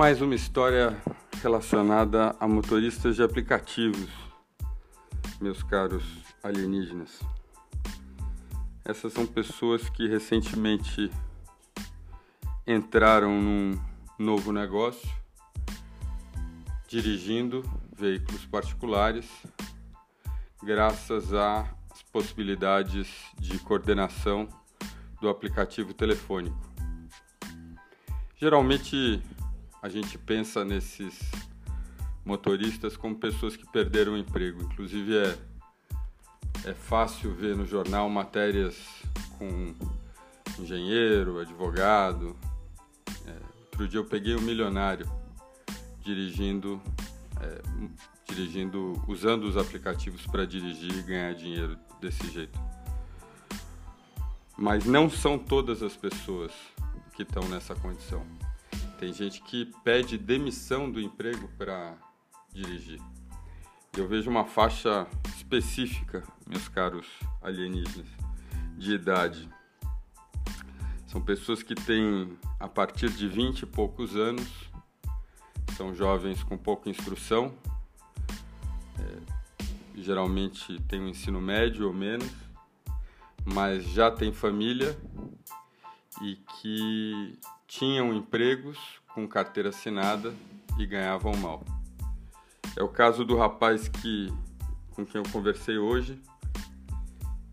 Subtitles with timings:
[0.00, 0.96] Mais uma história
[1.42, 4.08] relacionada a motoristas de aplicativos,
[5.38, 6.02] meus caros
[6.42, 7.20] alienígenas.
[8.82, 11.10] Essas são pessoas que recentemente
[12.66, 13.78] entraram num
[14.18, 15.06] novo negócio,
[16.88, 17.62] dirigindo
[17.94, 19.26] veículos particulares,
[20.62, 21.68] graças às
[22.10, 23.06] possibilidades
[23.38, 24.48] de coordenação
[25.20, 26.58] do aplicativo telefônico.
[28.34, 29.22] Geralmente
[29.82, 31.18] a gente pensa nesses
[32.24, 34.62] motoristas como pessoas que perderam o emprego.
[34.62, 35.38] Inclusive é,
[36.66, 38.76] é fácil ver no jornal matérias
[39.38, 39.74] com
[40.58, 42.36] engenheiro, advogado.
[43.26, 43.34] É,
[43.72, 45.10] outro dia eu peguei um milionário
[46.02, 46.80] dirigindo,
[47.40, 47.62] é,
[48.28, 52.58] dirigindo, usando os aplicativos para dirigir e ganhar dinheiro desse jeito.
[54.58, 56.52] Mas não são todas as pessoas
[57.14, 58.26] que estão nessa condição.
[59.00, 61.96] Tem gente que pede demissão do emprego para
[62.52, 63.00] dirigir.
[63.96, 67.06] Eu vejo uma faixa específica, meus caros
[67.40, 68.06] alienígenas,
[68.76, 69.48] de idade.
[71.06, 74.70] São pessoas que têm a partir de 20 e poucos anos,
[75.78, 77.54] são jovens com pouca instrução,
[78.98, 82.30] é, geralmente têm um ensino médio ou menos,
[83.46, 84.94] mas já têm família
[86.20, 87.38] e que
[87.70, 88.76] tinham empregos
[89.14, 90.34] com carteira assinada
[90.76, 91.64] e ganhavam mal.
[92.76, 94.28] É o caso do rapaz que
[94.90, 96.20] com quem eu conversei hoje.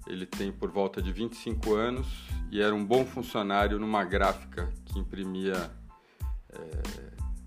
[0.07, 2.07] Ele tem por volta de 25 anos
[2.49, 5.71] e era um bom funcionário numa gráfica que imprimia
[6.49, 6.81] é,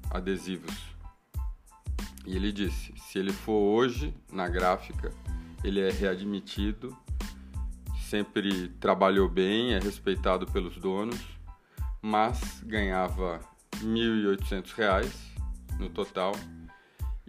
[0.09, 0.77] adesivos.
[2.25, 5.13] E ele disse: se ele for hoje na gráfica,
[5.65, 6.97] ele é readmitido,
[8.09, 11.40] sempre trabalhou bem, é respeitado pelos donos
[12.03, 13.41] mas ganhava
[13.75, 15.11] R$ 1.800
[15.79, 16.33] no total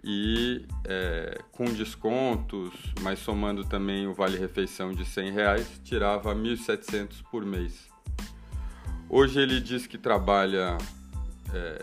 [0.04, 7.22] e é, com descontos, mas somando também o vale refeição de R$ reais, tirava 1.700
[7.30, 7.88] por mês.
[9.08, 10.76] Hoje ele diz que trabalha
[11.54, 11.82] é,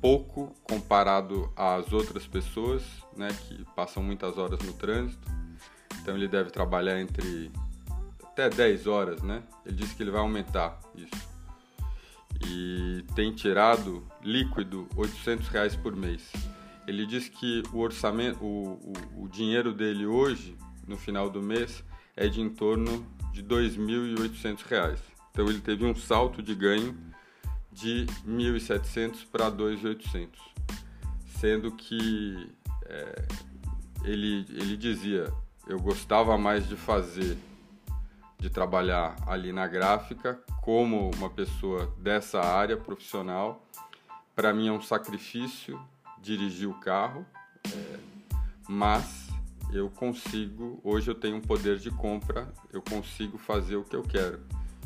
[0.00, 2.82] pouco comparado às outras pessoas,
[3.16, 5.28] né, que passam muitas horas no trânsito.
[6.00, 7.52] Então ele deve trabalhar entre
[8.40, 9.42] até 10 horas, né?
[9.66, 11.30] Ele disse que ele vai aumentar isso.
[12.46, 16.32] E tem tirado líquido 800 reais por mês.
[16.86, 20.56] Ele diz que o orçamento, o, o, o dinheiro dele hoje,
[20.86, 21.84] no final do mês,
[22.16, 25.00] é de em torno de 2.800 reais.
[25.30, 26.96] Então ele teve um salto de ganho
[27.70, 30.28] de 1.700 para 2.800,
[31.38, 32.48] sendo que
[32.86, 33.26] é,
[34.04, 35.32] ele, ele dizia
[35.70, 37.38] eu gostava mais de fazer
[38.40, 43.64] de trabalhar ali na gráfica como uma pessoa dessa área profissional.
[44.34, 45.78] Para mim é um sacrifício
[46.20, 47.24] dirigir o carro,
[47.66, 47.98] é,
[48.66, 49.28] mas
[49.72, 54.02] eu consigo, hoje eu tenho um poder de compra, eu consigo fazer o que eu
[54.02, 54.40] quero.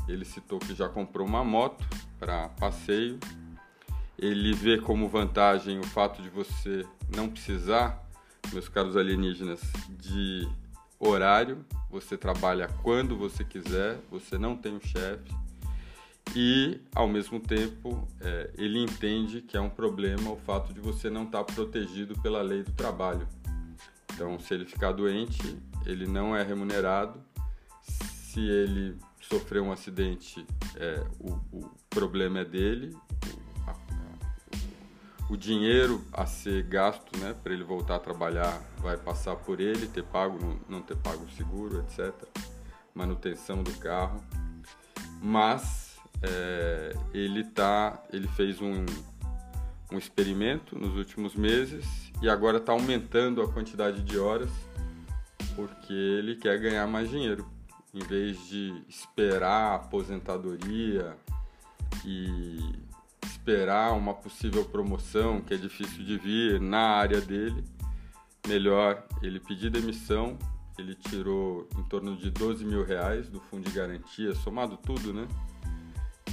[0.09, 1.85] Ele citou que já comprou uma moto
[2.19, 3.19] para passeio.
[4.19, 6.85] Ele vê como vantagem o fato de você
[7.15, 8.05] não precisar,
[8.53, 10.49] meus caros alienígenas, de
[11.09, 15.45] horário, você trabalha quando você quiser, você não tem um chefe
[16.35, 21.11] e, ao mesmo tempo, é, ele entende que é um problema o fato de você
[21.11, 23.29] não estar tá protegido pela lei do trabalho.
[24.13, 27.21] Então, se ele ficar doente, ele não é remunerado.
[27.83, 30.45] Se ele sofrer um acidente,
[30.77, 32.97] é, o, o problema é dele,
[35.29, 39.87] o dinheiro a ser gasto né, para ele voltar a trabalhar vai passar por ele,
[39.87, 42.13] ter pago, não, ter pago o seguro, etc.
[42.95, 44.23] Manutenção do carro.
[45.23, 48.85] Mas é, ele, tá, ele fez um,
[49.91, 54.51] um experimento nos últimos meses e agora está aumentando a quantidade de horas
[55.57, 57.47] porque ele quer ganhar mais dinheiro.
[57.93, 61.17] Em vez de esperar a aposentadoria
[62.05, 62.59] e
[63.45, 67.63] esperar uma possível promoção que é difícil de vir na área dele,
[68.49, 70.39] melhor ele pedir demissão.
[70.79, 75.29] Ele tirou em torno de 12 mil reais do fundo de garantia, somado tudo, né?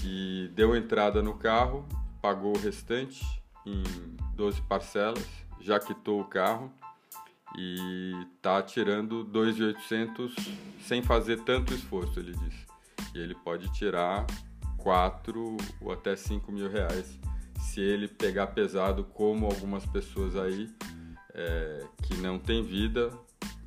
[0.03, 1.85] E deu entrada no carro,
[2.21, 3.21] pagou o restante
[3.65, 3.83] em
[4.33, 5.27] 12 parcelas,
[5.59, 6.71] já quitou o carro
[7.57, 10.31] e tá tirando 2.800
[10.79, 12.65] sem fazer tanto esforço, ele disse.
[13.13, 14.25] E ele pode tirar
[14.83, 17.19] 4 ou até 5 mil reais
[17.59, 20.69] se ele pegar pesado, como algumas pessoas aí
[21.33, 23.11] é, que não têm vida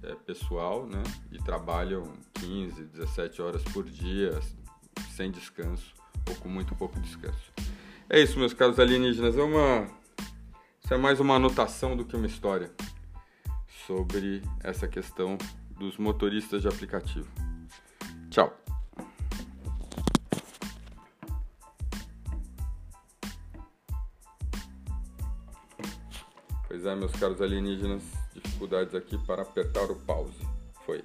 [0.02, 1.02] é, pessoal né,
[1.32, 4.38] e trabalham 15, 17 horas por dia
[5.14, 5.94] sem descanso
[6.28, 7.52] ou com muito pouco descanso.
[8.08, 9.36] É isso, meus caros alienígenas.
[9.36, 9.88] É uma.
[10.82, 12.70] Isso é mais uma anotação do que uma história
[13.86, 15.38] sobre essa questão
[15.78, 17.28] dos motoristas de aplicativo.
[18.30, 18.63] Tchau.
[26.74, 28.02] Pois é, meus caros alienígenas,
[28.34, 30.34] dificuldades aqui para apertar o pause.
[30.84, 31.00] Foi.